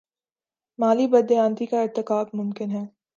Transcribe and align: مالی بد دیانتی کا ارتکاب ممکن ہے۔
مالی 0.79 1.07
بد 1.07 1.29
دیانتی 1.29 1.65
کا 1.65 1.81
ارتکاب 1.81 2.27
ممکن 2.33 2.69
ہے۔ 2.71 2.83